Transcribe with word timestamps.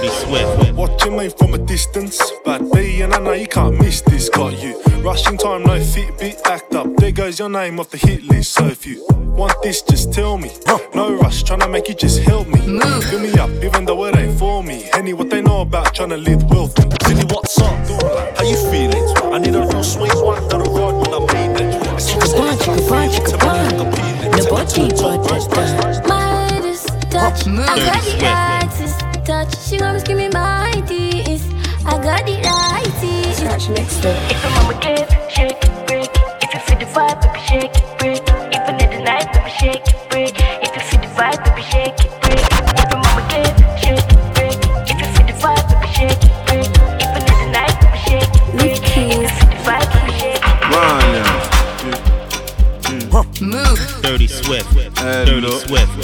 Move. 0.00 0.10
Dirty 0.10 0.24
Swift. 0.24 0.74
Watching 0.74 1.16
me 1.16 1.28
from 1.28 1.54
a 1.54 1.58
distance. 1.58 2.20
Bad 2.44 2.70
B 2.72 3.00
and 3.02 3.14
I 3.14 3.18
know 3.18 3.32
you 3.32 3.48
can't 3.48 3.78
miss 3.78 4.00
this. 4.02 4.28
Got 4.28 4.62
you. 4.62 4.80
Rushing 5.02 5.36
time, 5.36 5.62
no 5.62 5.78
Fitbit, 5.78 6.40
act 6.44 6.74
up. 6.74 6.86
There 6.96 7.12
goes 7.12 7.38
your 7.38 7.48
name 7.48 7.80
off 7.80 7.90
the 7.90 7.98
hit 7.98 8.22
list. 8.24 8.52
So 8.52 8.66
if 8.66 8.86
you 8.86 9.04
want 9.10 9.54
this, 9.62 9.82
just 9.82 10.12
tell 10.12 10.38
me. 10.38 10.50
No 10.94 11.14
rush, 11.16 11.42
trying 11.42 11.60
to 11.60 11.68
make 11.68 11.88
you 11.88 11.94
just 11.94 12.20
help 12.20 12.46
me. 12.48 12.66
Move. 12.66 13.04
Fill 13.04 13.20
me 13.20 13.32
up, 13.38 13.50
even 13.62 13.84
though 13.84 14.04
it 14.06 14.16
ain't 14.16 14.38
for 14.38 14.62
me. 14.62 14.88
Any 14.94 15.12
what 15.12 15.30
they 15.30 15.42
know 15.42 15.62
about 15.62 15.94
trying 15.94 16.10
to 16.10 16.16
live 16.16 16.42
wealthy. 16.50 16.84
Billy, 17.04 17.24
what's 17.30 17.58
up? 17.58 17.78
How 18.36 18.44
you 18.44 18.56
feeling? 18.70 19.04
I 19.32 19.38
need 19.38 19.54
a 19.54 19.66
real 19.66 19.82
sweet 19.82 20.14
one 20.16 20.46
that'll 20.48 20.72
ride 20.74 20.94
when 20.94 21.14
I 21.14 21.20
mean 21.32 21.50
it. 21.56 21.74
Chicka 21.98 22.36
bun, 22.36 22.56
chicka 22.58 22.88
bun, 22.88 23.08
chicka 23.10 23.38
bun. 23.40 23.68
The 23.78 24.46
body, 24.48 24.88
body, 24.90 26.08
My 26.08 26.20
head 26.50 26.64
is 26.64 26.84
touch. 27.10 27.46
Move. 27.46 27.66
I 27.68 28.67
got 29.78 29.92
Dirty 29.94 30.04
the 30.04 30.04
Swift. 30.04 30.04
artist 30.04 30.04
touch. 30.04 30.04
She 30.04 30.04
always 30.04 30.04
give 30.04 30.18
me 30.18 30.28
my 30.28 30.82
teeth. 30.86 31.44
I 31.86 31.98
got 32.02 32.26
the 32.26 32.34
right 32.42 32.92
teeth. 33.00 33.36
Scratch 33.36 33.68
next 33.70 34.00
to 34.02 34.10
If 34.30 34.42
your 34.42 34.52
mama 34.52 34.74
give, 34.80 35.08
shake 35.30 35.62
it, 35.62 35.86
break. 35.86 36.10
If 36.42 36.54
you 36.54 36.60
feel 36.60 36.78
the 36.78 36.86
vibe, 36.86 37.20
baby, 37.22 37.40
shake 37.46 37.76
it, 37.76 37.98
break. 37.98 38.22
If 38.54 38.62
you 38.68 38.74
need 38.76 38.90
the 38.92 39.00
night, 39.04 39.32
baby, 39.32 39.50
shake 39.50 39.88
it, 39.88 39.98
break. 40.10 40.34
If 40.62 40.74
you 40.74 40.82
feel 40.82 41.00
the 41.00 41.08
vibe, 41.14 41.40
baby, 41.44 41.62
shake 41.62 42.00
it, 42.04 42.12
break. 42.22 42.44
If 42.78 42.88
your 42.90 43.00
mama 43.00 43.22
give, 43.30 43.56
shake 43.78 44.10
it, 44.12 44.20
break. 44.34 44.58
If 44.90 44.96
you 44.98 45.08
feel 45.14 45.26
the 45.26 45.34
vibe, 45.42 45.64
baby, 45.70 45.88
shake 45.96 46.24
it, 46.24 46.32
break. 46.46 46.68
If 47.00 47.10
you 47.14 47.22
need 47.22 47.38
the 47.38 47.46
night, 47.54 47.76
baby, 47.80 47.98
shake 48.06 48.34
it, 48.34 48.44
break. 48.58 48.76
If 48.76 48.96
you 48.96 49.06
feel 49.06 49.22
the 49.22 49.58
vibe, 49.66 49.88
baby, 49.94 50.12
shake 50.18 50.42
it. 50.42 50.58
Move. 53.40 53.78
Dirty 54.02 54.26
Swift. 54.26 54.68
Dirty 54.96 55.50
Swift. 55.60 55.97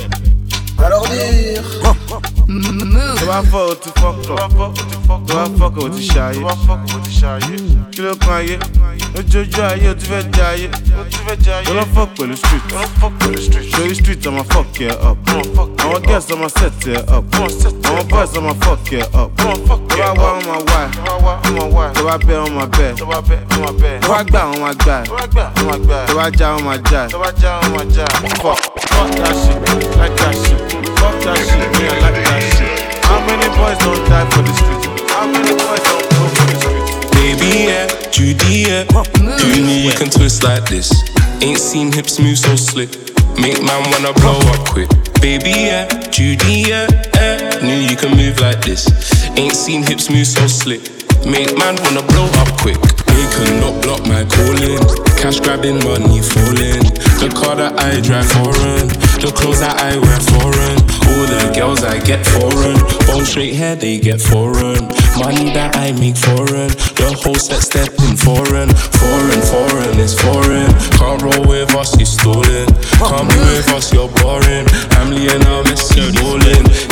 Vas 3.34 3.42
fuck, 3.50 3.80
tu 3.80 3.88
fuck 4.00 4.30
up. 4.30 5.26
Tu 5.26 5.32
vas 5.34 5.48
fuck 5.58 5.76
ou 5.78 5.88
tu 5.88 6.00
chaille. 6.00 6.38
Kí 7.90 8.00
ló 8.02 8.14
kan 8.20 8.34
ayé? 8.38 8.58
Lójoojú 9.14 9.62
ayé 9.62 9.88
o 9.90 9.94
ti 9.94 10.06
fẹ́ 10.06 10.22
jayé. 10.36 10.70
Yọ 11.66 11.74
lọ 11.74 11.84
fuck 11.94 12.08
pẹ̀lú 12.16 12.36
street. 12.36 12.62
Sori 13.76 13.94
street 13.94 14.26
ọmọ 14.26 14.42
fuck 14.52 14.80
ẹ 14.80 14.90
up. 15.10 15.18
Àwọn 15.82 16.00
girls 16.06 16.30
ọmọ 16.30 16.48
set 16.48 16.86
ẹ 16.86 16.96
up. 17.16 17.24
Àwọn 17.34 18.08
boys 18.08 18.32
ọmọ 18.38 18.54
fuck 18.62 18.92
ẹ 18.92 19.02
up. 19.22 19.30
Tó 19.36 19.44
bá 19.98 20.12
wá 20.14 20.28
ọmọ 20.38 20.54
wá 20.70 20.80
ẹ. 20.84 21.94
Tó 21.94 22.02
bá 22.04 22.16
bẹ́ 22.26 22.38
ọmọ 22.46 22.66
bẹ́. 22.78 22.94
Tó 24.00 24.08
bá 24.08 24.22
gbà 24.22 24.40
ọmọ 24.54 24.68
gbà 24.78 24.96
ẹ. 25.00 25.04
Tó 26.06 26.14
bá 26.18 26.30
já 26.38 26.48
ọmọ 26.56 26.72
já 26.90 27.00
ẹ. 27.02 27.08
Fuck, 28.42 28.60
fuck 28.90 29.10
that 29.18 29.34
shit, 29.42 29.58
like 29.98 30.16
that 30.16 30.34
shit. 30.34 30.60
Fuck 31.00 31.14
that 31.24 31.38
shit, 31.38 31.68
me 31.80 31.88
I 31.88 32.00
like 32.00 32.24
that 32.24 32.42
shit. 32.58 32.73
How 33.14 33.22
many 33.28 33.46
boys 33.54 33.78
don't 33.78 34.02
die 34.10 34.28
for 34.34 34.42
the 34.42 34.52
street? 34.58 35.10
How 35.10 35.30
many 35.30 35.54
boys 35.54 35.82
don't 35.86 36.02
go 36.02 36.26
for 36.34 36.46
the 36.50 36.56
street? 36.58 37.14
Baby, 37.14 37.70
yeah, 37.70 37.86
Judy, 38.10 38.66
yeah. 38.66 38.82
Knew 39.54 39.86
you 39.86 39.92
can 39.94 40.10
twist 40.10 40.42
like 40.42 40.64
this? 40.66 40.90
Ain't 41.40 41.60
seen 41.60 41.92
hips 41.92 42.18
move 42.18 42.36
so 42.36 42.56
slick. 42.56 42.90
Make 43.38 43.62
man 43.62 43.86
wanna 43.92 44.12
blow 44.18 44.42
up 44.50 44.66
quick. 44.66 44.90
Baby, 45.22 45.70
yeah, 45.70 45.86
Judy, 46.10 46.66
yeah, 46.66 46.90
yeah. 47.14 47.62
Knew 47.62 47.86
you 47.86 47.94
can 47.94 48.16
move 48.16 48.40
like 48.40 48.60
this. 48.62 48.82
Ain't 49.38 49.54
seen 49.54 49.84
hips 49.84 50.10
move 50.10 50.26
so 50.26 50.48
slick. 50.48 50.82
Make 51.24 51.56
man 51.56 51.78
wanna 51.86 52.02
blow 52.02 52.26
up 52.42 52.50
quick. 52.58 52.82
They 53.14 53.26
cannot 53.30 53.80
block 53.80 54.02
my 54.10 54.26
calling. 54.26 54.82
Cash 55.22 55.38
grabbing, 55.38 55.78
money 55.86 56.18
falling. 56.18 56.82
The 57.22 57.30
car 57.30 57.54
that 57.54 57.78
I 57.78 58.00
drive 58.02 58.26
foreign. 58.26 59.03
The 59.24 59.32
clothes 59.32 59.60
that 59.60 59.80
I 59.80 59.96
wear 59.96 60.20
foreign. 60.36 60.76
All 61.08 61.24
the 61.24 61.48
girls 61.56 61.82
I 61.82 61.96
get 61.96 62.20
foreign. 62.28 62.76
Bone 63.08 63.24
straight 63.24 63.54
hair, 63.54 63.74
they 63.74 63.98
get 63.98 64.20
foreign. 64.20 64.84
Money 65.16 65.48
that 65.56 65.72
I 65.80 65.96
make 65.96 66.20
foreign. 66.20 66.68
The 67.00 67.08
whole 67.24 67.40
set 67.40 67.64
stepping 67.64 68.20
foreign. 68.20 68.68
Foreign, 68.68 69.40
foreign, 69.48 69.96
it's 69.96 70.12
foreign. 70.12 70.68
Can't 71.00 71.24
roll 71.24 71.40
with 71.48 71.72
us, 71.72 71.96
you 71.96 72.04
stolen. 72.04 72.68
Can't 73.00 73.24
be 73.32 73.40
with 73.48 73.72
us, 73.72 73.88
you're 73.96 74.12
boring. 74.12 74.68
I'm 75.00 75.08
Lionel. 75.08 75.64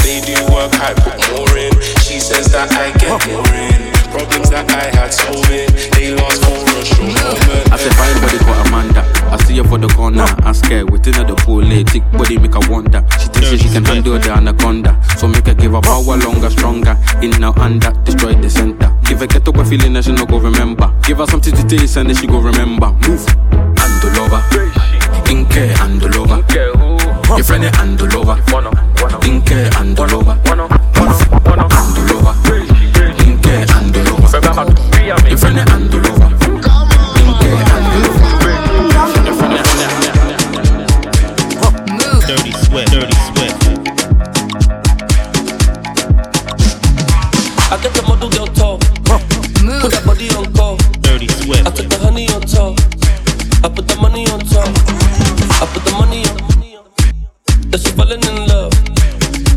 They 0.00 0.24
do 0.24 0.32
work, 0.48 0.72
I 0.80 0.96
put 0.96 1.20
more 1.36 1.52
in. 1.52 1.76
She 2.00 2.16
says 2.16 2.48
that 2.56 2.72
I 2.72 2.96
get 2.96 3.12
more 3.28 3.44
in. 3.52 3.91
Problems 4.12 4.50
that 4.50 4.68
I 4.68 4.92
had 4.92 5.08
solving. 5.08 5.72
They 5.96 6.12
last 6.12 6.44
for 6.44 6.52
a 6.52 6.84
short 6.84 7.16
moment. 7.16 7.72
I 7.72 7.76
say 7.80 7.88
fine 7.96 8.20
body 8.20 8.38
called 8.44 8.66
Amanda. 8.68 9.02
I 9.32 9.36
see 9.48 9.56
her 9.56 9.64
for 9.64 9.78
the 9.78 9.88
corner. 9.88 10.28
I'm 10.44 10.52
scared. 10.52 10.90
Within 10.90 11.14
her 11.14 11.24
the 11.24 11.34
pool, 11.34 11.64
eh, 11.64 11.82
thick 11.82 12.04
body 12.12 12.36
make 12.36 12.52
her 12.52 12.60
wonder. 12.68 13.00
She 13.16 13.28
thinks 13.32 13.48
say 13.48 13.56
she 13.56 13.68
can 13.72 13.84
handle 13.84 14.18
the 14.18 14.30
anaconda. 14.30 15.00
So 15.16 15.28
make 15.28 15.46
her 15.46 15.54
give 15.54 15.72
her 15.72 15.80
power 15.80 16.16
longer, 16.20 16.50
stronger. 16.50 16.92
In 17.22 17.32
now 17.40 17.54
under, 17.56 17.90
destroy 18.04 18.34
the 18.34 18.50
center. 18.50 18.92
Give 19.08 19.20
her 19.20 19.26
get 19.26 19.48
up 19.48 19.56
a 19.56 19.64
feeling 19.64 19.94
that 19.94 20.04
she 20.04 20.12
no 20.12 20.26
go 20.26 20.38
remember. 20.38 20.92
Give 21.08 21.16
her 21.16 21.26
something 21.26 21.56
to 21.56 21.64
taste 21.64 21.96
and 21.96 22.08
then 22.10 22.16
she 22.16 22.26
go 22.26 22.36
remember. 22.38 22.92
Move. 23.08 23.24
Andolova. 23.80 24.44
Inke 25.32 25.72
Andolova. 25.80 26.44
Your 27.32 27.44
friend 27.44 27.64
is 27.64 27.72
Andolova. 27.80 28.36
Inke 29.24 29.72
Andolova. 29.80 30.36
Andolova. 30.44 32.36
Inke 32.44 32.91
Andolova. 35.12 35.28
Your 35.28 35.36
friend 35.38 35.58
is 35.58 35.64
Andolova. 35.66 36.26
Inke 37.20 37.48
Andolova. 37.74 38.20
Your 39.26 39.36
friend 39.36 39.54
is 39.54 39.68
Move. 41.92 42.24
Dirty 42.26 42.52
Swift. 42.52 42.90
Dirty 42.92 43.16
Swift. 43.28 43.60
I 47.70 47.76
get 47.82 47.92
the 47.92 48.02
model 48.08 48.30
girl 48.30 48.46
tall. 48.46 48.78
Put 49.80 49.90
that 49.92 50.02
body 50.06 50.28
on 50.30 50.52
call. 50.54 50.76
Dirty 51.00 51.28
sweat. 51.28 51.66
I 51.66 51.70
Swift. 51.70 51.76
took 51.76 51.88
the 51.90 51.98
honey 52.02 52.28
on 52.32 52.40
top. 52.42 52.78
I 53.64 53.68
put 53.68 53.86
the 53.88 53.96
money 54.00 54.26
on 54.28 54.40
top. 54.40 54.68
I 55.60 55.66
put 55.72 55.84
the 55.84 55.92
money 55.92 56.24
on. 56.24 56.40
That 57.70 57.80
she 57.80 57.92
falling 57.92 58.22
in 58.24 58.46
love. 58.48 58.72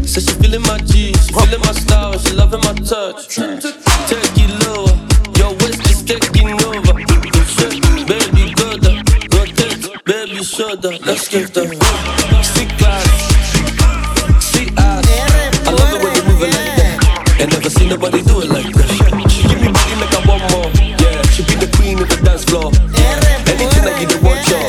Says 0.05 0.25
she 0.25 0.33
feeling 0.35 0.61
my 0.63 0.77
G, 0.79 1.13
she 1.13 1.33
feeling 1.33 1.59
my 1.61 1.71
style, 1.71 2.17
she 2.19 2.33
loving 2.33 2.59
my 2.61 2.73
touch. 2.73 3.39
Baby. 10.81 10.99
Let's 11.05 11.27
give 11.27 11.53
them 11.53 11.71
stick 12.43 12.69
glass, 12.77 13.07
see 14.43 14.67
eyes. 14.77 15.05
I 15.67 15.71
love 15.71 15.93
it 15.93 16.03
when 16.03 16.15
you 16.15 16.23
move 16.23 16.41
it 16.43 16.51
like 16.55 16.75
that. 16.77 17.39
Ain't 17.39 17.51
never 17.51 17.69
seen 17.69 17.89
nobody 17.89 18.21
do 18.21 18.41
it 18.41 18.49
like 18.49 18.71
that. 18.73 18.89
She 19.31 19.43
give 19.47 19.61
me 19.61 19.67
body 19.71 19.95
like 20.01 20.13
I 20.13 20.21
want 20.27 20.43
more. 20.51 20.69
Yeah, 20.99 21.21
she 21.31 21.43
be 21.43 21.55
the 21.55 21.67
queen 21.77 21.99
of 21.99 22.09
the 22.09 22.17
dance 22.23 22.43
floor. 22.45 22.71
Anything 23.47 23.83
that 23.85 23.99
you 24.01 24.07
do, 24.07 24.17
want 24.23 24.41
your. 24.49 24.63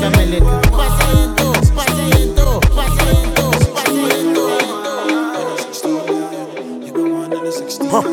Paseento, 0.03 1.53
paseento, 1.77 2.59
paseento, 2.75 3.51
paseento. 3.73 4.45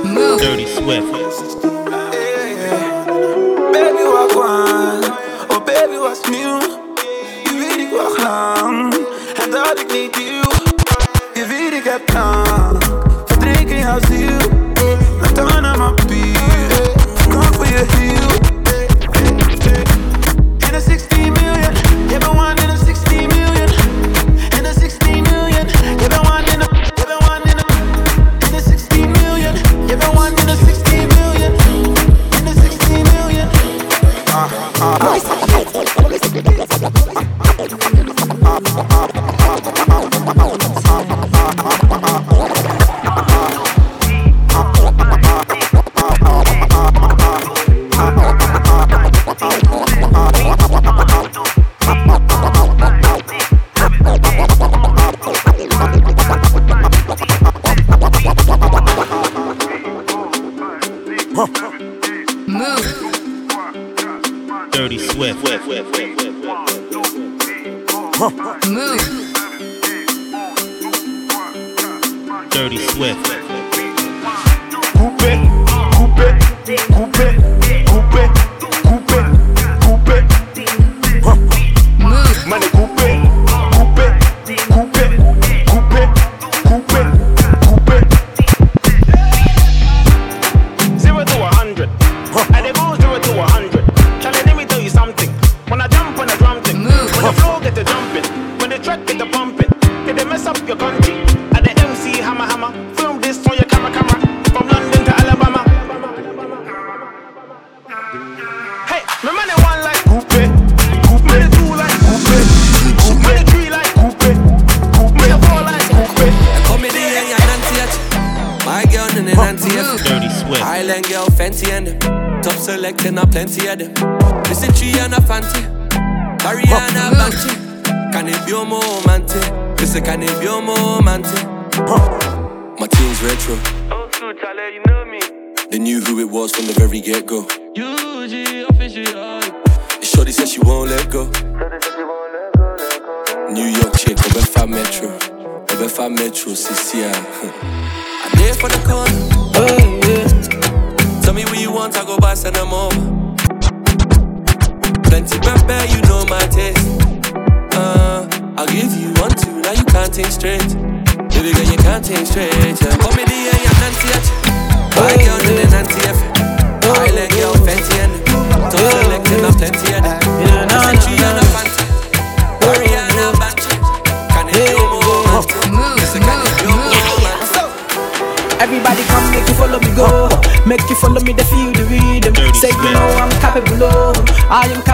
Move. 0.04 0.38
Dirty 0.40 0.68
Swift. 0.68 1.10
Baby, 3.74 4.04
wat 4.14 4.32
kwam? 4.34 5.02
Oh 5.50 5.60
baby. 5.66 5.98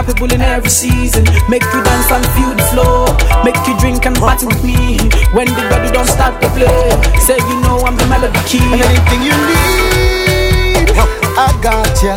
capable 0.06 0.32
in 0.32 0.40
every 0.40 0.70
season. 0.70 1.24
Make 1.48 1.64
you 1.74 1.82
dance 1.82 2.10
and 2.10 2.24
feel 2.34 2.54
the 2.54 2.62
flow. 2.70 3.06
Make 3.42 3.58
you 3.66 3.76
drink 3.78 4.06
and 4.06 4.16
party 4.16 4.46
with 4.46 4.62
me. 4.62 4.98
When 5.34 5.46
the 5.46 5.66
body 5.68 5.90
don't 5.90 6.06
start 6.06 6.40
to 6.42 6.48
play, 6.50 6.90
say 7.18 7.36
you 7.36 7.60
know 7.62 7.78
I'm 7.82 7.96
the 7.96 8.06
melody 8.06 8.38
key. 8.46 8.62
And 8.62 8.82
anything 8.82 9.22
you 9.26 9.34
need, 9.50 10.94
I 11.36 11.50
got 11.62 11.90
ya. 12.02 12.16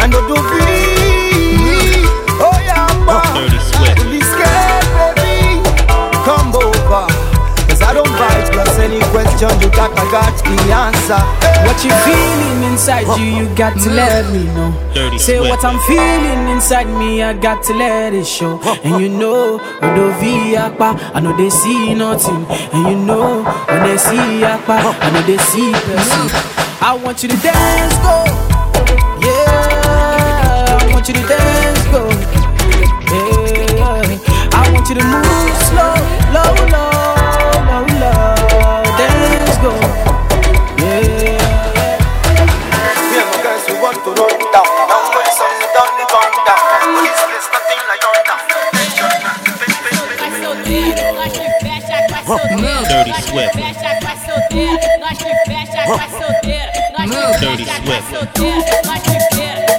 And 0.00 0.12
don't 0.12 0.26
do 0.30 0.34
be. 0.34 2.06
Oh 2.38 2.58
yeah. 2.62 2.86
Be 4.10 4.20
scared, 4.22 4.86
baby. 5.18 5.62
Come 6.22 6.54
over. 6.54 7.06
Cause 7.66 7.82
I 7.82 7.92
don't 7.92 8.08
bite. 8.18 8.46
Any 8.76 9.00
question 9.10 9.50
you 9.60 9.68
got, 9.70 9.90
I 9.98 10.04
got 10.12 10.36
the 10.44 10.56
answer 10.70 11.45
what 11.76 11.84
you 11.84 11.90
feeling 12.04 12.72
inside 12.72 13.06
you, 13.18 13.26
you 13.26 13.54
got 13.54 13.78
to 13.80 13.90
let 14.00 14.32
me 14.32 14.44
know. 14.54 14.72
Dirty 14.94 15.18
Say 15.18 15.36
sweat. 15.38 15.50
what 15.50 15.64
I'm 15.64 15.78
feeling 15.86 16.48
inside 16.54 16.86
me, 16.98 17.22
I 17.22 17.34
got 17.34 17.62
to 17.64 17.74
let 17.74 18.14
it 18.14 18.26
show. 18.26 18.60
And 18.82 19.00
you 19.00 19.08
know, 19.10 19.58
when 19.80 19.94
they 19.94 20.20
see 20.20 20.56
Akpa, 20.56 20.98
I 21.14 21.20
know 21.20 21.36
they 21.36 21.50
see 21.50 21.94
nothing. 21.94 22.46
And 22.72 22.88
you 22.88 22.96
know, 23.04 23.44
when 23.68 23.82
they 23.82 23.98
see 23.98 24.40
Akpa, 24.42 24.78
I 24.78 25.10
know 25.10 25.22
they 25.26 25.36
see 25.38 25.72
person. 25.72 26.30
I 26.80 26.98
want 27.04 27.22
you 27.22 27.28
to 27.28 27.36
dance, 27.36 27.94
go. 28.00 28.24
Yeah, 29.20 30.78
I 30.80 30.88
want 30.92 31.08
you 31.08 31.14
to 31.14 31.26
dance, 31.26 31.84
go. 31.92 32.08
Yeah, 33.12 34.18
I 34.52 34.70
want 34.72 34.88
you 34.88 34.94
to 34.94 35.04
move 35.04 35.56
slow, 35.68 35.94
low, 36.32 36.68
low. 36.72 36.95
Swift. 53.36 53.54
a 57.04 57.66
Swift. 57.84 59.75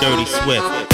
Dirty 0.00 0.26
Swift. 0.26 0.87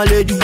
My 0.00 0.06
ladies, 0.06 0.39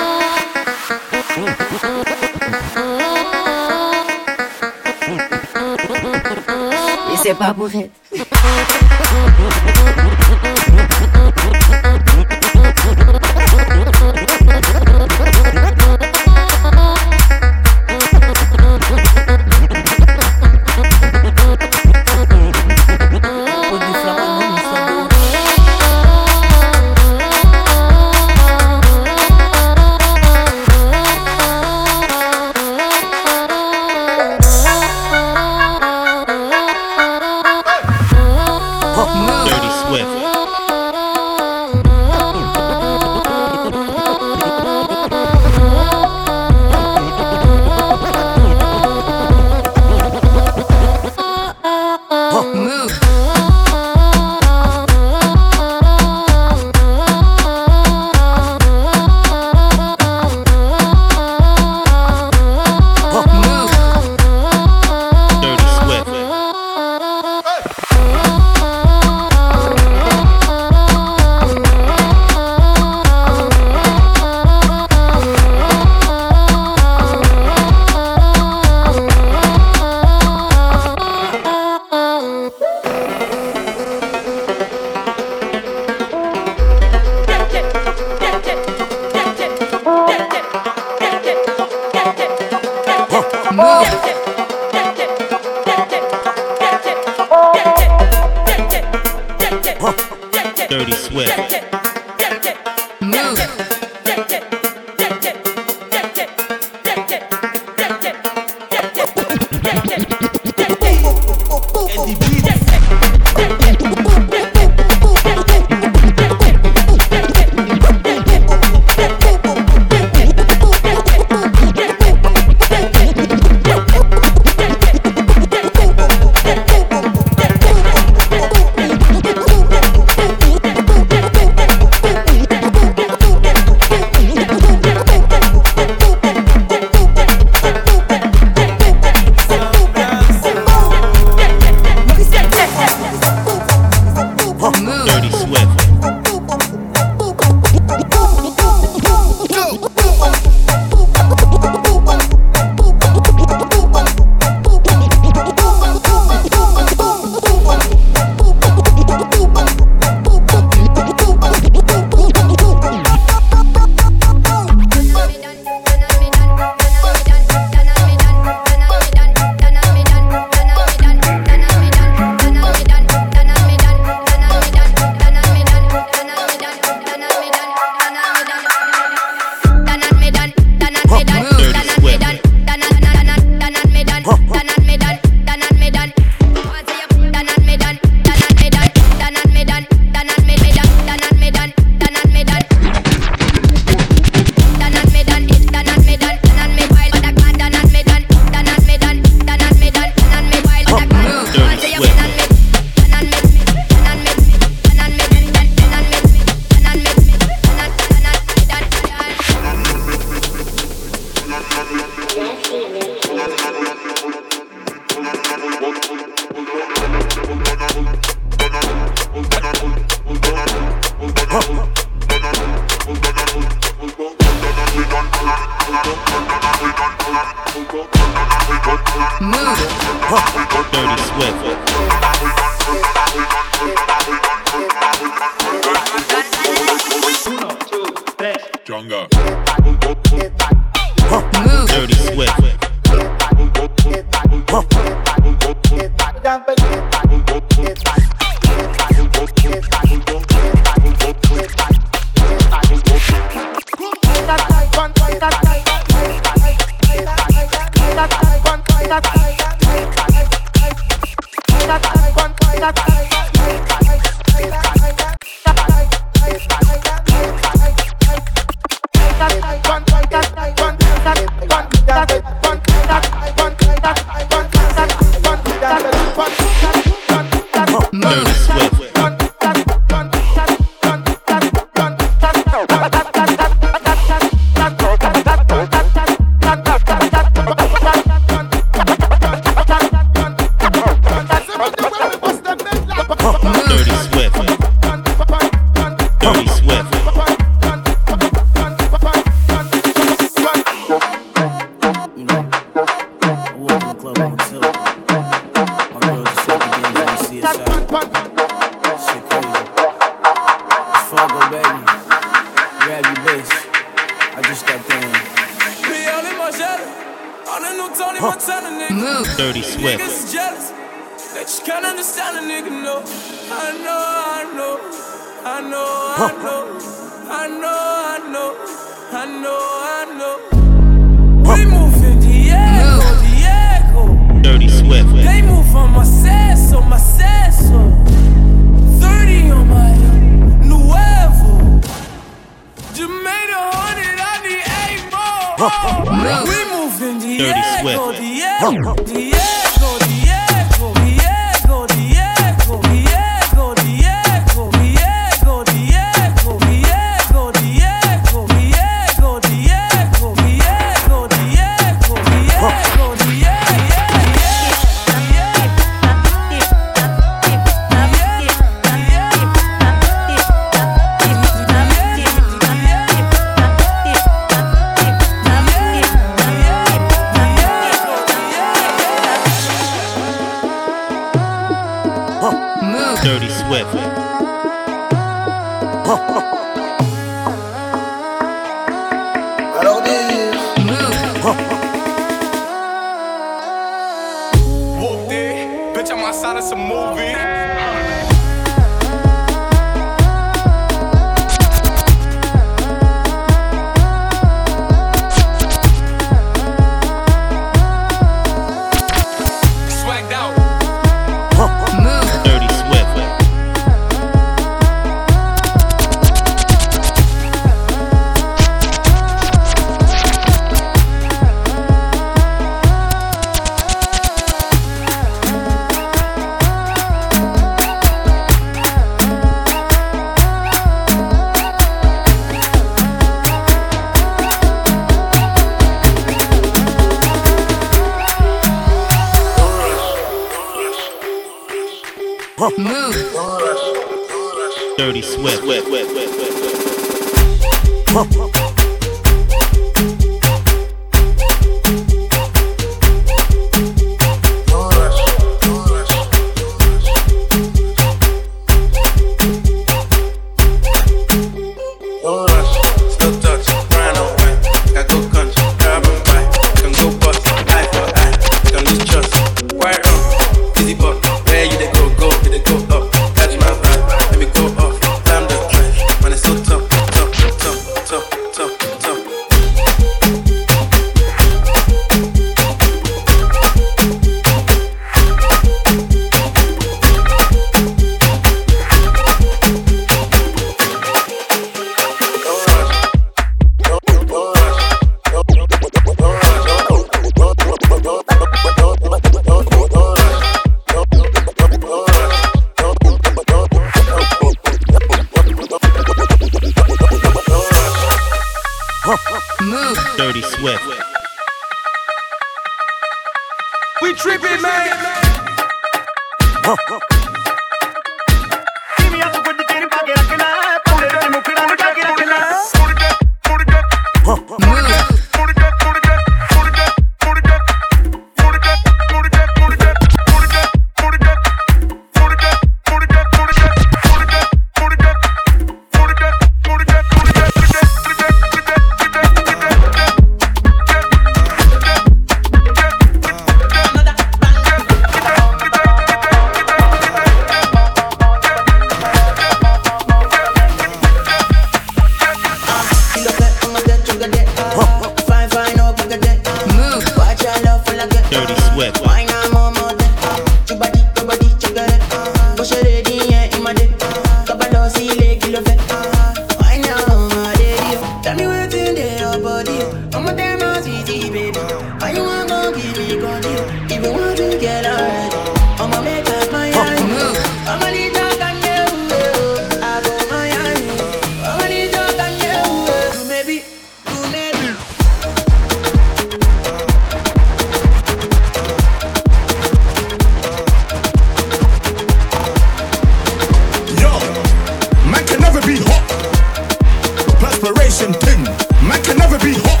Perspiration 597.80 598.34
thing, 598.34 598.62
man 599.08 599.22
can 599.22 599.38
never 599.38 599.58
be 599.58 599.72
hot. 599.74 600.00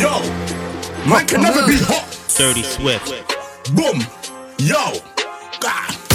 Yo, 0.00 0.20
man 1.06 1.26
can 1.26 1.42
never 1.42 1.66
be 1.66 1.76
hot. 1.76 2.08
Dirty 2.34 2.62
Swift. 2.62 3.12
Boom, 3.76 4.00
yo, 4.58 5.02
God. 5.60 6.07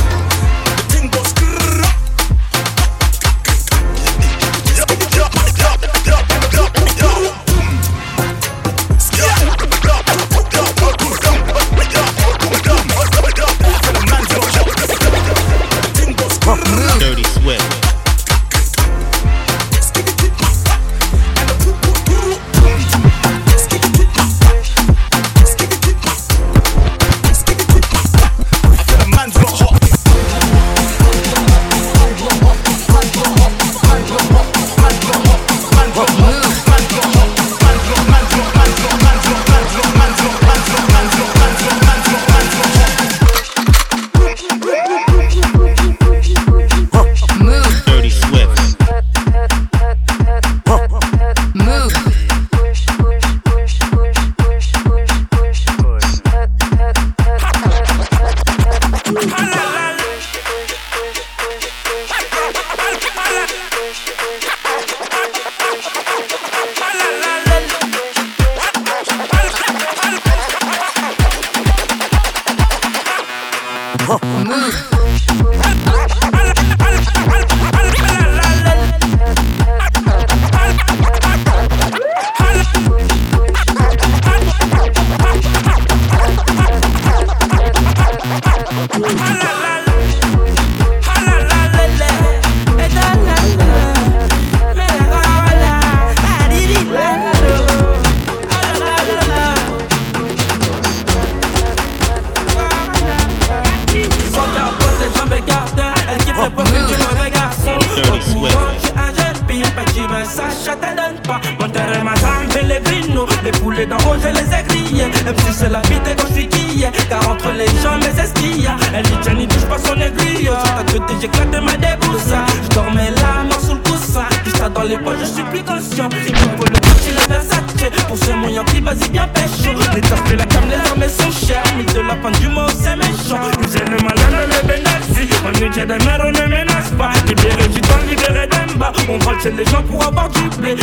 c'est 115.63 115.69
la 115.69 115.81
vie 115.81 115.99
des 116.03 116.15
cochiquilles 116.15 116.87
Car 117.09 117.29
entre 117.29 117.51
les 117.51 117.67
gens 117.81 117.97
les 118.01 118.19
esquilles 118.19 118.69
Elle 118.93 119.03
dit 119.03 119.17
Jenny 119.23 119.47
touche 119.47 119.65
pas 119.65 119.77
son 119.77 119.95
aiguille. 119.95 120.45
J'entends 120.45 121.05
que 121.05 121.13
j'éclate 121.21 121.63
ma 121.63 121.77
débousse. 121.77 122.33
Je 122.63 122.75
dormais 122.75 123.11
là 123.11 123.43
mort 123.47 123.59
sous 123.59 123.75
le 123.75 123.79
coussin. 123.79 124.25
Qui 124.43 124.51
dans 124.51 124.83
les 124.83 124.97
poches 124.97 125.19
je 125.21 125.25
suis 125.25 125.43
plus 125.43 125.63
conscient. 125.63 126.09
C'est 126.25 126.31
tout 126.31 126.49
pour 126.57 126.65
le 126.65 126.73
coach 126.73 127.05
et 127.07 127.13
la 127.13 127.35
Versace 127.35 127.91
Pour 128.07 128.17
ce 128.17 128.31
moyen 128.31 128.63
qui 128.65 128.81
vas-y 128.81 129.09
bien 129.09 129.27
pêche 129.27 129.51
Les 129.95 130.01
tasses 130.01 130.23
de 130.29 130.35
la 130.35 130.45
cam 130.45 130.63
les 130.69 130.75
armes 130.75 131.09
sont 131.09 131.45
chères. 131.45 131.63
Mais 131.77 131.85
de 131.85 131.99
la 131.99 132.15
fin 132.15 132.31
du 132.39 132.47
mot 132.49 132.67
c'est 132.69 132.95
méchant. 132.95 133.43
J'ai 133.71 133.85
le 133.85 133.97
malin 134.03 134.47
le 134.47 134.67
benassi 134.67 135.29
On 135.45 135.53
est 135.53 135.85
des 135.85 136.05
mères 136.05 136.21
on 136.25 136.31
ne 136.31 136.47
ménage 136.47 136.91
pas. 136.97 137.11
Libéré 137.27 137.67
du 137.69 137.81
temps 137.81 138.03
libéré 138.09 138.47
d'un 138.47 138.73
bas 138.75 138.91
On 139.09 139.17
vole 139.19 139.39
chez 139.41 139.51
les 139.51 139.65
gens 139.65 139.83
pour 139.83 140.03
avoir 140.03 140.29
du 140.29 140.41
blé. 140.57 140.75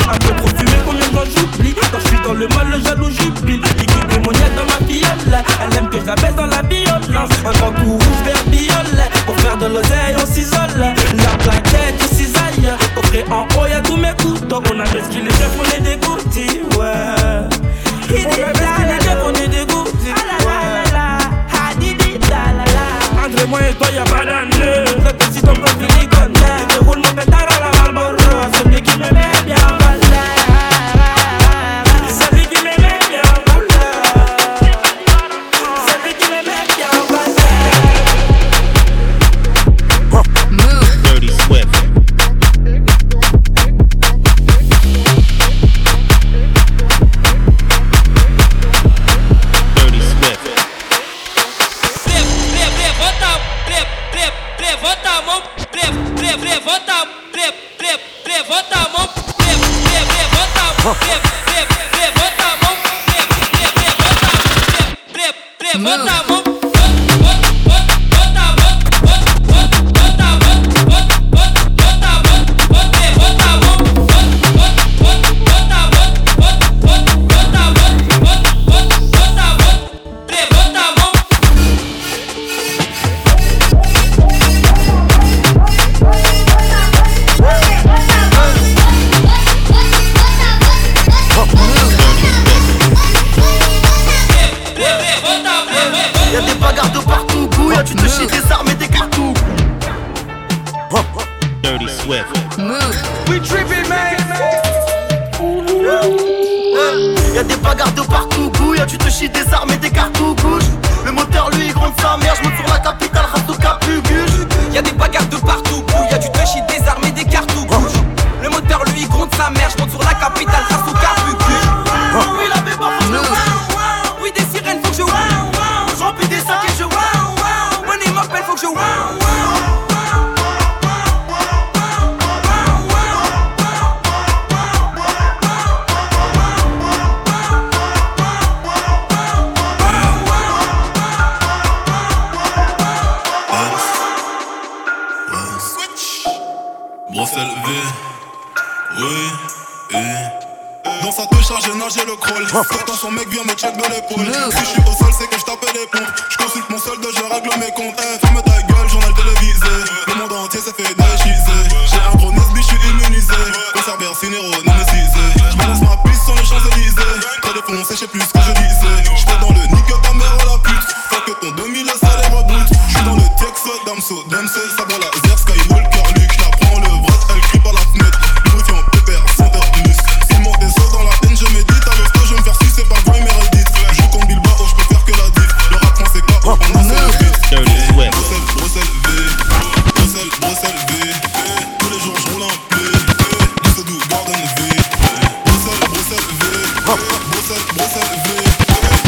Bruxelles, 196.96 197.62
Bruxelles 197.76 198.18
V 198.24 198.28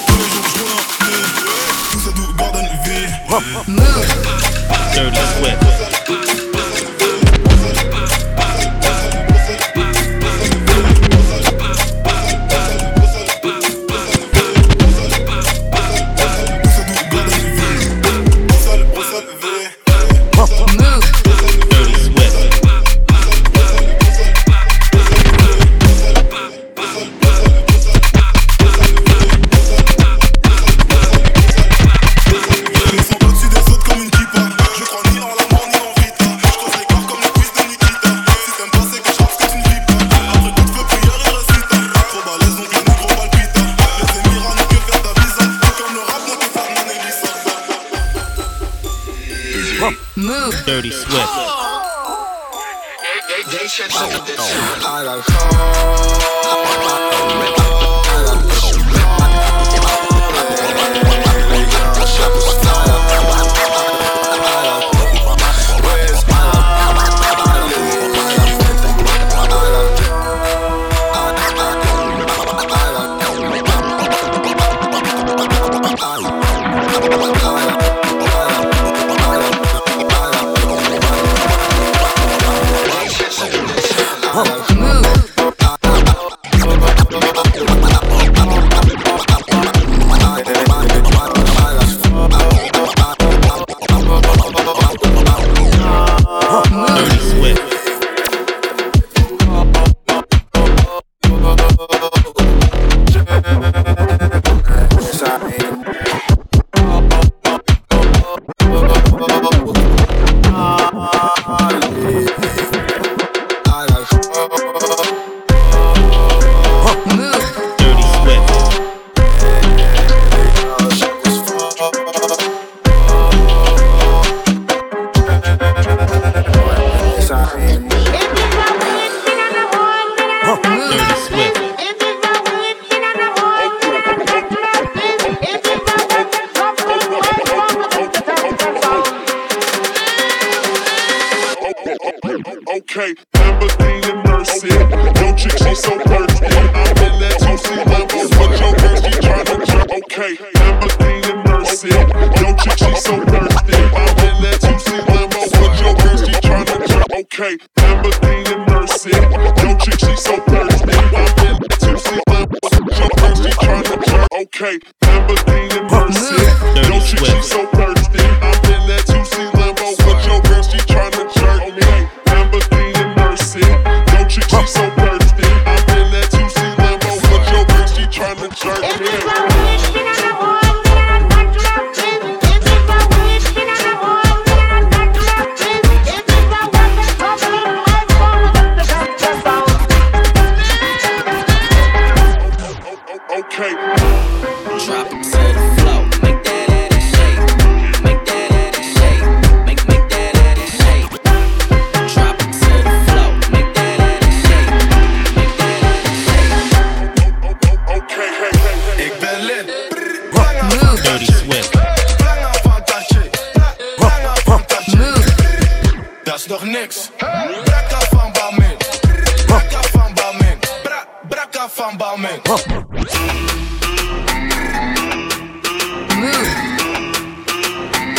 Tous 0.06 0.18
les 0.18 0.28
jours 0.30 0.46
je 0.46 0.58
roule 0.60 0.72
en 0.72 0.84
V 1.04 1.10
Tout 1.90 2.00
ça 2.00 2.10
tout 2.14 2.32
Garden 2.36 2.68
V 2.84 2.88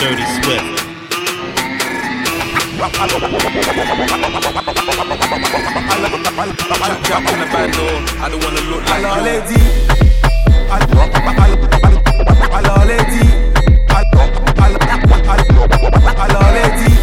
Dirty 0.04 0.26
Swift. 0.26 0.84
I'm. 2.84 2.92
I 8.20 8.28
don't 8.30 8.44
wanna 8.44 8.60
look 8.68 8.84
like 8.84 9.00
Hello, 9.00 9.16
lady. 9.24 9.62
Hello, 12.36 12.84
lady. 12.84 13.24
Hello, 13.94 14.12
lady. 14.20 14.44
Hello, 16.20 16.42
lady. 16.54 16.94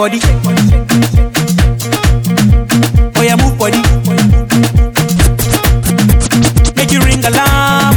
Body. 0.00 0.18
Oh 3.16 3.20
yeah, 3.20 3.36
move 3.36 3.52
body. 3.60 3.76
Make 6.72 6.88
you 6.90 7.00
ring 7.04 7.20
alarm. 7.20 7.92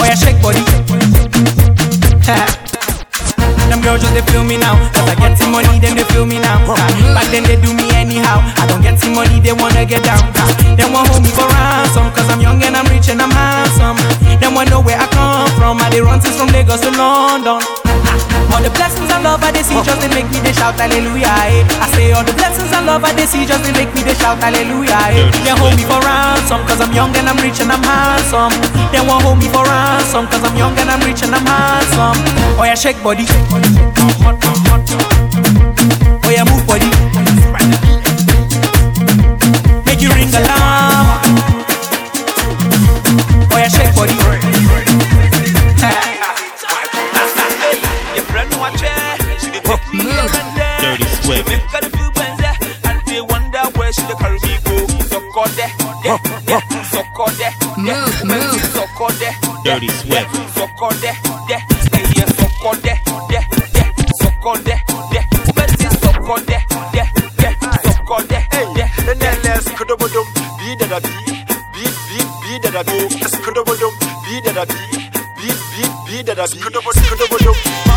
Oh 0.00 0.04
yeah, 0.08 0.16
shake 0.16 0.40
body. 0.40 0.64
Them 3.68 3.82
girls 3.82 4.00
just 4.00 4.14
they 4.14 4.22
feel 4.32 4.44
me 4.44 4.56
now. 4.56 4.80
Cause 4.96 5.06
I 5.10 5.14
get 5.16 5.36
some 5.36 5.52
money, 5.52 5.78
then 5.78 5.94
they 5.94 6.04
feel 6.04 6.24
me 6.24 6.38
now. 6.40 6.56
Ah, 6.64 7.12
Back 7.12 7.28
then 7.30 7.42
they 7.44 7.60
do 7.60 7.74
me 7.74 7.90
anyhow. 7.92 8.40
I 8.56 8.64
don't 8.66 8.80
get 8.80 8.98
some 8.98 9.12
money, 9.14 9.40
they 9.40 9.52
wanna 9.52 9.84
get 9.84 10.02
down. 10.04 10.24
Ah, 10.40 10.48
They 10.78 10.88
want 10.88 11.06
hold 11.08 11.22
me 11.22 11.28
for 11.28 11.44
ransom. 11.44 12.10
Cause 12.16 12.30
I'm 12.30 12.40
young 12.40 12.62
and 12.62 12.74
I'm 12.74 12.86
rich 12.86 13.10
and 13.10 13.20
I'm 13.20 13.30
handsome. 13.30 13.98
They 14.40 14.48
want 14.48 14.70
know 14.70 14.80
where 14.80 14.96
I 14.98 15.06
come 15.12 15.50
from. 15.60 15.76
I 15.84 15.90
they 15.90 16.00
run 16.00 16.18
since 16.22 16.38
from 16.38 16.48
Lagos 16.48 16.80
to 16.80 16.90
London. 16.96 17.60
All 18.50 18.62
the 18.62 18.70
blessings 18.74 19.10
and 19.10 19.22
love 19.22 19.42
I 19.42 19.50
they 19.54 19.62
see 19.62 19.78
just 19.82 20.00
they 20.02 20.10
make 20.10 20.26
me 20.34 20.40
they 20.42 20.52
shout 20.52 20.74
hallelujah. 20.74 21.30
Eh. 21.46 21.62
I 21.80 21.86
say 21.94 22.10
all 22.12 22.24
the 22.26 22.34
blessings 22.34 22.72
and 22.74 22.86
love 22.86 23.04
I 23.04 23.12
they 23.14 23.26
see 23.26 23.46
just 23.46 23.62
they 23.62 23.72
make 23.72 23.92
me 23.94 24.02
they 24.02 24.14
shout 24.18 24.38
hallelujah. 24.42 24.98
Eh. 25.14 25.30
They 25.46 25.54
hold 25.54 25.76
me 25.78 25.84
for 25.86 26.00
ransom 26.02 26.60
cause 26.66 26.80
I'm 26.82 26.92
young 26.92 27.14
and 27.14 27.28
I'm 27.30 27.38
rich 27.38 27.60
and 27.62 27.70
I'm 27.70 27.82
handsome. 27.82 28.52
They 28.90 29.00
want 29.00 29.22
hold 29.22 29.38
me 29.38 29.46
for 29.48 29.62
ransom 29.64 30.26
cause 30.26 30.42
I'm 30.42 30.56
young 30.58 30.74
and 30.78 30.90
I'm 30.90 31.00
rich 31.06 31.22
and 31.22 31.34
I'm 31.34 31.46
handsome. 31.46 32.18
Oh 32.58 32.64
yeah, 32.66 32.74
shake 32.74 32.98
body. 33.02 33.24
Oh 36.26 36.30
yeah, 36.30 36.44
move 36.44 36.66
body. 36.66 36.90
Make 39.86 40.02
you 40.02 40.10
ring 40.10 40.28
alarm. 40.34 40.69
Dirty 59.64 59.88
Swift. 59.88 60.26
Sokode, 60.54 61.12
de, 61.46 61.56
stay 61.84 62.04
here, 62.14 62.26
sokode, 62.34 62.94
de, 63.28 63.40
de, 63.74 63.84
sokode, 64.20 64.74
de, 65.12 65.20
beti 65.54 65.86
sokode, 66.02 66.58
de, 66.92 67.02
de, 67.38 67.50
sokode, 67.84 68.38
de. 68.74 68.84
Then 69.18 69.38
let's 69.44 69.68
kudobodum, 69.68 70.26
be 70.58 70.74
that 70.76 70.90
a 70.90 71.00
be, 71.00 71.10
be, 71.74 71.82
be, 72.08 72.18
be 72.42 72.58
that 72.58 72.74
a 72.74 72.82
be, 72.84 72.96
kudobodum, 73.44 73.92
be 74.26 74.40
that 74.40 74.56
a 74.56 74.66
be, 74.66 74.74
be, 75.36 75.48
be, 75.70 75.82
be 76.06 76.22
that 76.22 76.38
a 76.38 76.48
be, 76.50 76.60
kudobodum, 76.60 77.04
kudobodum. 77.06 77.89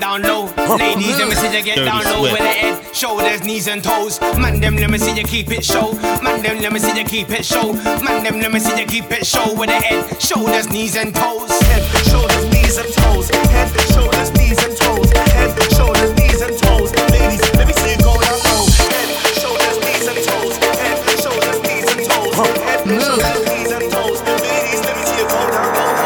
down 0.00 0.22
low. 0.22 0.46
Ladies, 0.76 1.18
let 1.18 1.28
me 1.28 1.34
see 1.34 1.56
you 1.56 1.62
get 1.62 1.76
down 1.84 2.02
low 2.04 2.22
with 2.22 2.38
the 2.38 2.48
head, 2.48 2.96
shoulders, 2.96 3.44
knees, 3.44 3.68
and 3.68 3.84
toes. 3.84 4.18
Man, 4.38 4.58
them, 4.60 4.76
let 4.76 4.90
me 4.90 4.98
see 4.98 5.14
you 5.14 5.24
keep 5.24 5.50
it 5.50 5.64
show. 5.64 5.92
Man, 6.22 6.42
them, 6.42 6.58
let 6.60 6.72
me 6.72 6.80
see 6.80 6.98
you 6.98 7.04
keep 7.04 7.30
it 7.30 7.44
show. 7.44 7.74
Man, 7.74 8.24
them, 8.24 8.40
let 8.40 8.50
me 8.50 8.58
see 8.58 8.80
you 8.80 8.86
keep 8.86 9.10
it 9.10 9.26
show 9.26 9.52
with 9.54 9.68
the 9.68 9.76
head, 9.76 10.20
shoulders, 10.20 10.70
knees, 10.70 10.96
and 10.96 11.14
toes. 11.14 11.50
Head, 11.68 11.82
shoulders, 12.08 12.50
knees, 12.50 12.78
and 12.78 12.92
toes. 12.94 13.28
Head, 13.28 13.68
shoulders, 13.92 14.32
knees, 14.32 14.58
and 14.64 14.76
toes. 14.76 15.10
Head, 15.12 15.72
shoulders, 15.76 16.12
knees, 16.18 16.40
and 16.40 16.56
toes. 16.58 16.92
Ladies, 17.12 17.42
let 17.54 17.66
me 17.68 17.74
see 17.74 17.92
you 17.92 17.98
go 18.00 18.16
down 18.16 18.40
low. 18.48 18.64
Head, 18.88 19.08
shoulders, 19.36 19.76
knees, 19.84 20.06
and 20.08 20.16
toes. 20.24 20.56
Head, 20.80 20.96
shoulders, 21.20 21.60
knees, 21.60 21.86
and 21.92 22.00
toes. 22.08 22.34
Head, 22.64 22.80
mm. 22.88 23.00
shoulders, 23.04 23.44
knees, 23.52 23.70
and 23.70 23.84
toes. 23.92 24.20
Ladies, 24.24 24.80
let 24.80 24.96
me 24.96 25.04
see 25.04 25.20
you 25.20 25.28
go 25.28 25.40
down 25.52 25.68
low. 25.76 26.00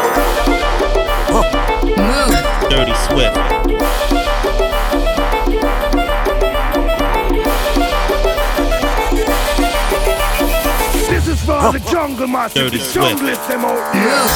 Mm. 1.95 2.69
Dirty 2.69 2.95
Swift. 3.07 3.54
The 11.75 11.91
jungle 11.91 12.27
master, 12.27 12.69
the 12.69 12.77
jungle 12.77 13.27
is 13.27 13.37
them 13.49 13.65
out 13.65 13.93
there. 13.93 14.27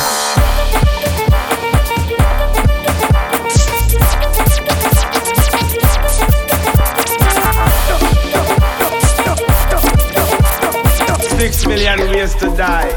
Six 11.40 11.66
million 11.66 12.00
ways 12.12 12.36
to 12.36 12.48
die. 12.58 12.92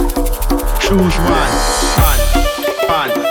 Choose 0.81 1.17
one. 1.19 1.53
One. 2.03 2.21
One. 2.89 3.22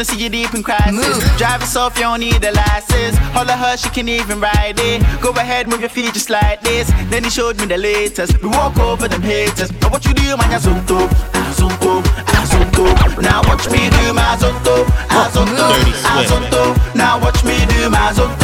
wanna 0.00 0.16
see 0.16 0.24
you 0.24 0.30
deep 0.30 0.54
in 0.54 0.62
crisis. 0.62 0.92
Move. 0.92 1.36
Drive 1.36 1.60
yourself, 1.60 1.94
you 1.96 2.04
don't 2.04 2.20
need 2.20 2.42
a 2.42 2.52
license. 2.52 3.16
Holler 3.36 3.52
her, 3.52 3.76
she 3.76 3.90
can 3.90 4.08
even 4.08 4.40
ride 4.40 4.78
it. 4.78 5.02
Go 5.20 5.30
ahead, 5.32 5.68
move 5.68 5.80
your 5.80 5.90
feet 5.90 6.14
just 6.14 6.30
like 6.30 6.62
this. 6.62 6.90
Then 7.10 7.24
he 7.24 7.28
showed 7.28 7.58
me 7.60 7.66
the 7.66 7.76
latest. 7.76 8.42
We 8.42 8.48
walk 8.48 8.78
over 8.78 9.08
them 9.08 9.20
haters. 9.20 9.70
Now 9.82 9.90
what 9.90 10.06
you 10.06 10.14
do, 10.14 10.36
man, 10.38 10.50
you're 10.52 10.60
so 10.60 10.72
Now 13.20 13.42
watch 13.46 13.68
me 13.68 13.90
do 13.90 14.14
my 14.14 14.22
Azonto, 14.34 14.84
Azonto, 15.20 15.68
Azonto. 16.16 16.94
Now 16.94 17.20
watch 17.20 17.44
me 17.44 17.56
do 17.66 17.90
my 17.90 17.98
Azonto. 18.10 18.39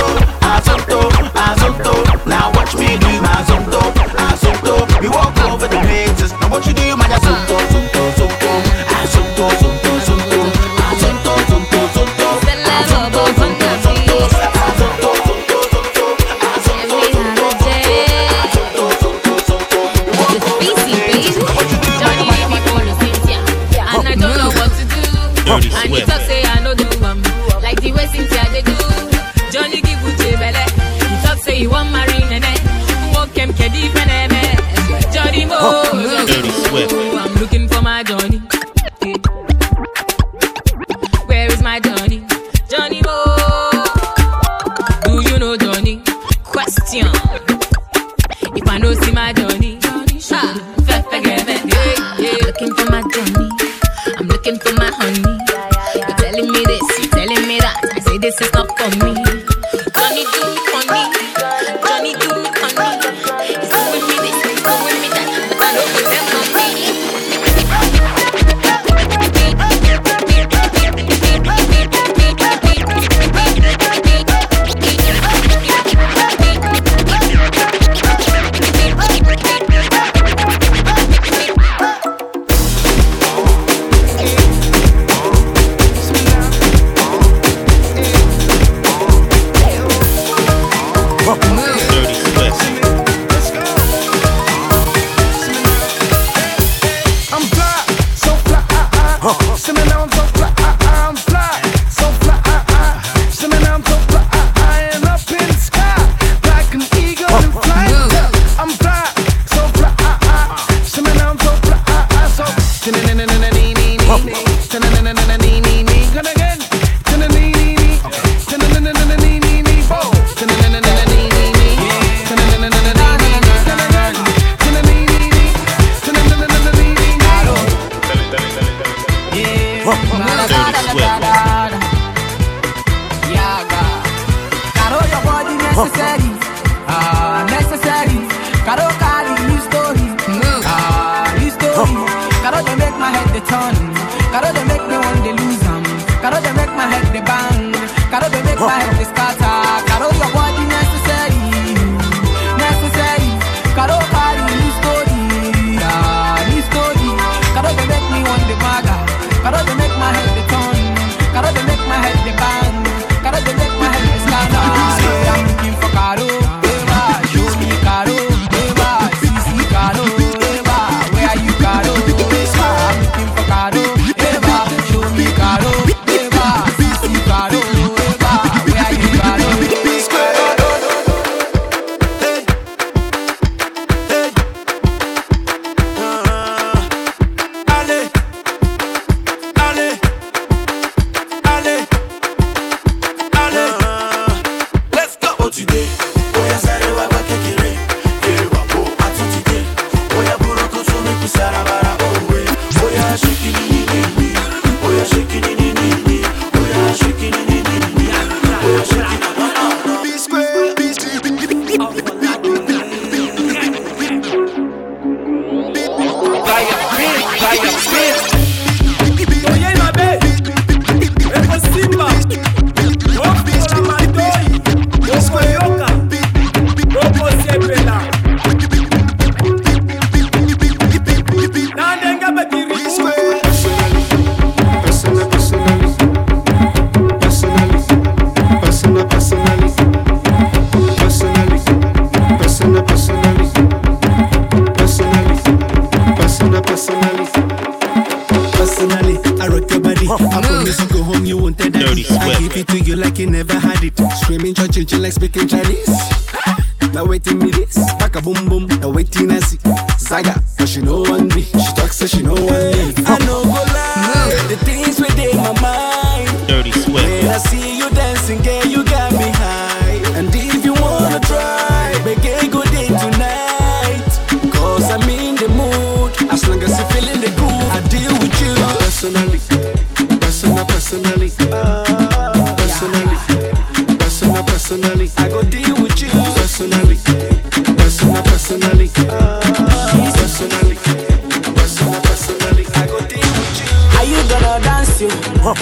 Dirty 266.46 266.70
When 266.90 267.26
I 267.28 267.38
see 267.38 267.76
you 267.76 267.90
dancing, 267.90 268.40
girl, 268.42 268.64
you 268.66 268.84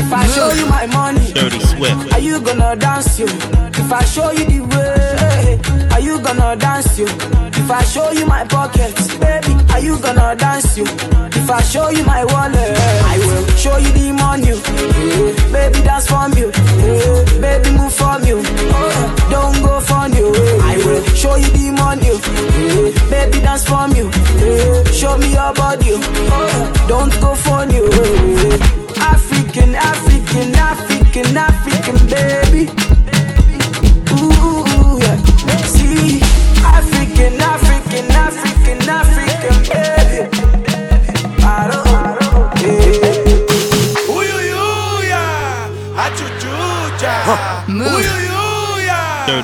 If 0.04 0.12
I 0.12 0.26
show 0.28 0.52
you 0.52 0.66
my 0.66 0.86
money, 0.86 1.32
Dirty 1.32 1.60
Swift. 1.60 2.12
are 2.12 2.20
you 2.20 2.40
gonna 2.40 2.76
dance 2.76 3.18
you? 3.18 3.26
If 3.26 3.92
I 3.92 4.04
show 4.04 4.30
you 4.32 4.44
the 4.44 4.60
way, 4.72 5.88
are 5.92 6.00
you 6.00 6.20
gonna 6.20 6.56
dance 6.56 6.98
you? 6.98 7.06
If 7.06 7.70
I 7.70 7.82
show 7.84 8.10
you 8.12 8.26
my 8.26 8.44
pockets, 8.44 9.08
baby, 9.16 9.54
are 9.72 9.80
you 9.80 9.98
gonna 9.98 10.36
dance 10.36 10.76
you? 10.76 10.84
If 10.84 11.50
I 11.50 11.60
show 11.62 11.88
you 11.90 12.04
my 12.04 12.24
wallet, 12.24 12.76
I 13.12 13.18
will 13.18 13.46
show 13.56 13.76
you 13.78 13.90
the 13.92 14.12
money. 14.12 14.48
Yeah. 14.48 15.52
Baby, 15.52 15.80
dance 15.84 16.06
for 16.06 16.28
me. 16.28 16.42
Yeah. 16.52 17.40
Baby, 17.40 17.70
move 17.76 17.92
for 17.92 18.18
me. 18.20 18.32
Oh, 18.34 19.26
don't 19.30 19.56
go 19.64 19.80
for 19.80 20.04
you. 20.16 20.28
I 20.62 20.76
will 20.84 21.02
show 21.14 21.34
you 21.36 21.48
the 21.56 21.70
money. 21.72 22.12
Yeah. 22.12 23.10
Baby, 23.10 23.38
dance 23.40 23.64
for 23.66 23.88
you. 23.96 24.06
Yeah. 24.40 24.84
Show 24.92 25.16
me 25.18 25.32
your 25.32 25.52
body. 25.54 25.90
Oh, 25.96 26.86
don't 26.88 27.12
go 27.20 27.34
for 27.34 27.64
you. 27.72 27.84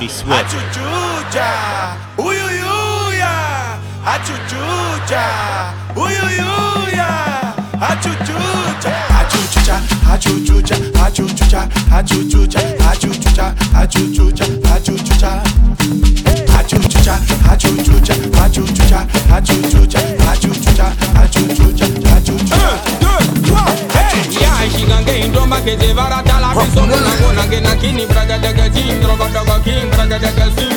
Dirty 0.01 0.13
Swift. 0.13 0.31
achuchucha. 0.33 1.01
Get 25.11 25.25
into 25.27 25.43
my 25.45 25.59
case, 25.59 25.91
Vara 25.91 26.23
Tala, 26.23 26.55
so 26.71 26.87
gonna 26.87 26.95
go 27.19 27.27
and 27.35 27.51
get 27.51 27.67
a 27.67 27.75
kidney, 27.75 28.05
Braga 28.07 28.39
Daga 28.39 28.71
King, 28.71 28.95
Droga 29.03 29.27
Daga 29.27 29.59
King, 29.59 29.89
Braga 29.91 30.17
Daga 30.23 30.47
Sing. 30.55 30.71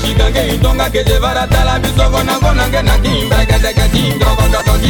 She 0.00 0.14
can 0.14 0.32
get 0.32 0.54
into 0.54 0.70
my 0.72 0.88
case, 0.88 1.18
Vara 1.18 1.44
Tala, 1.50 1.82
so 1.82 2.06
gonna 2.06 2.38
go 2.38 2.54
and 2.54 2.70
get 2.70 2.86
a 2.86 2.94
king, 3.02 3.28
Braga 3.28 3.58
Daga 3.58 3.86
King, 3.90 4.14
Droga 4.14 4.46
Daga 4.54 4.74
King, 4.78 4.89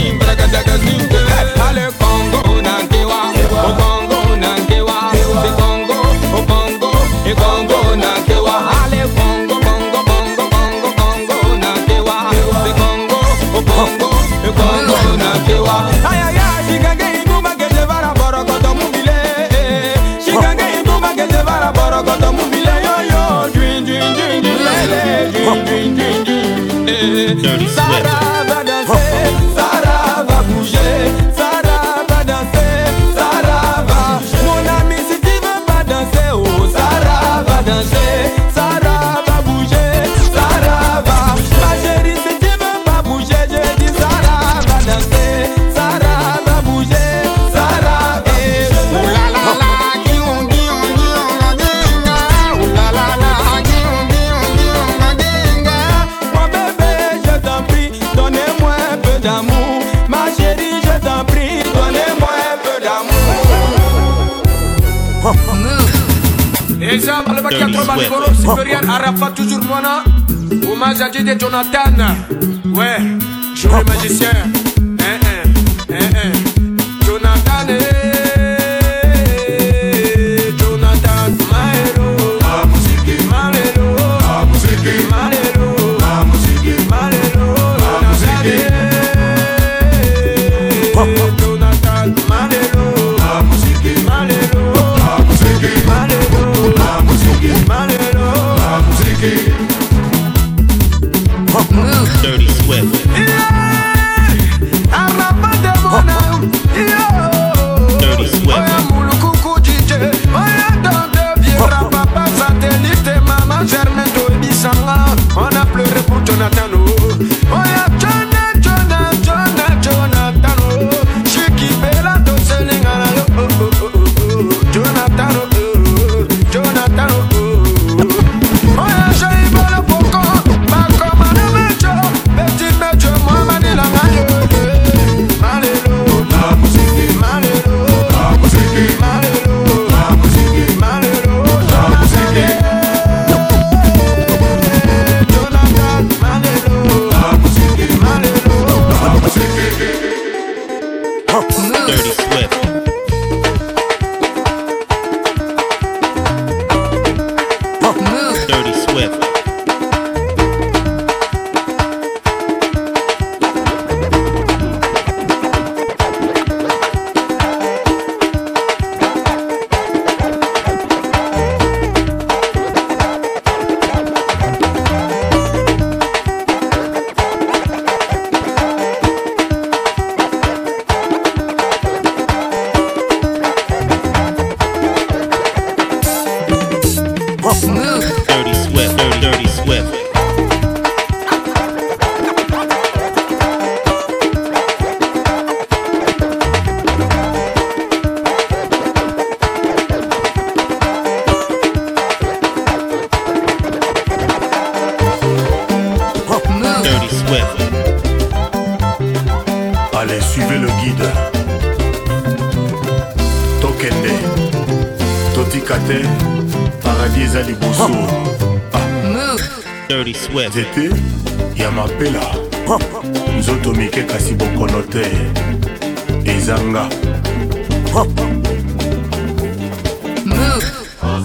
Jonathan 71.41 72.50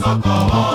fuck 0.01 0.74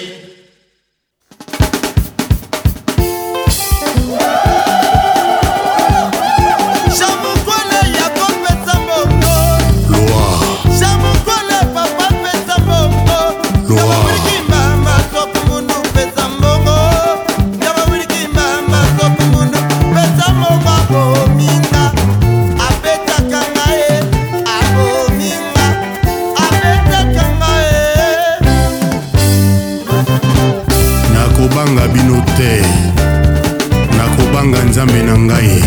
nzambe 34.71 35.03
na 35.03 35.17
ngai. 35.19 35.63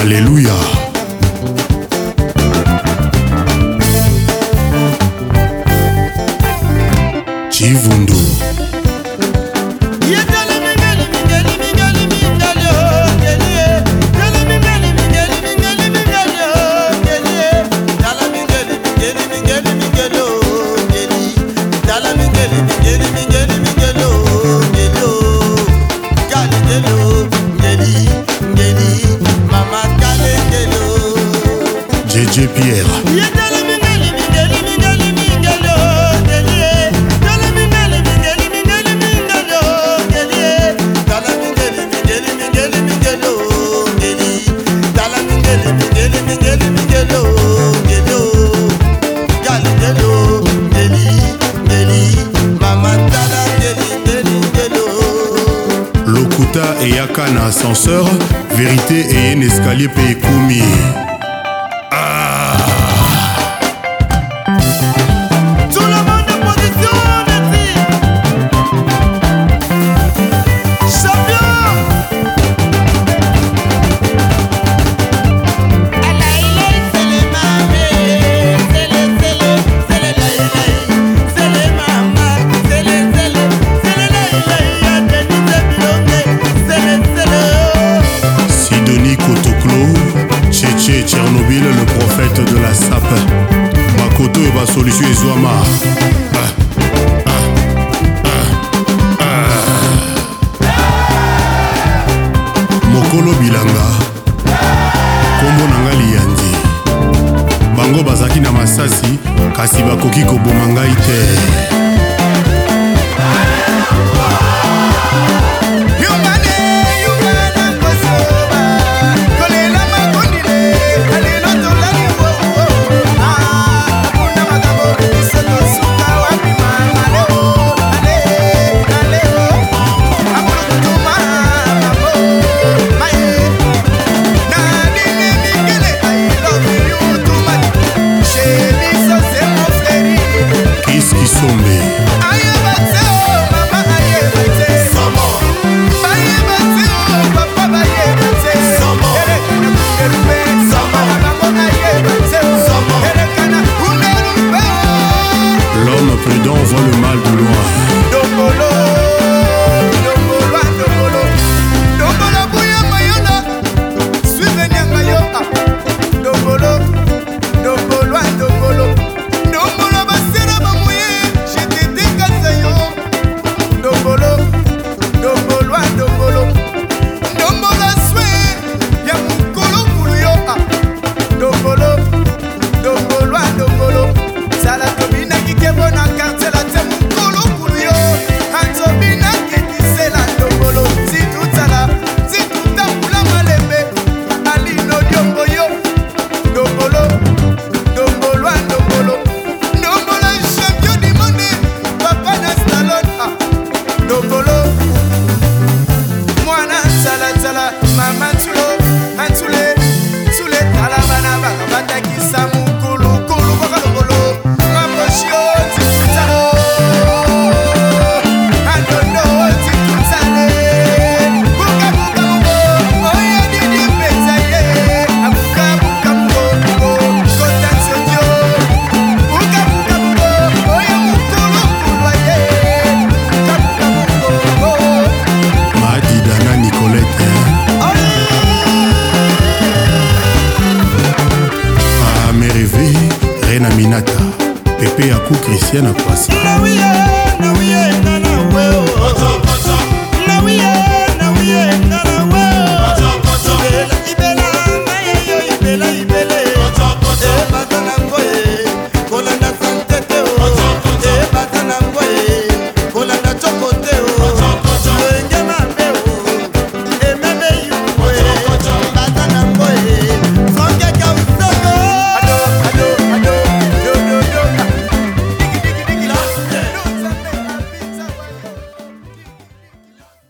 Aleluya. 0.00 0.79
eyaka 56.90 57.30
na 57.30 57.46
ascenseur 57.46 58.04
verité 58.56 59.06
eye 59.10 59.36
na 59.36 59.44
escalier 59.46 59.88
mpe 59.88 60.10
ekomi 60.10 60.62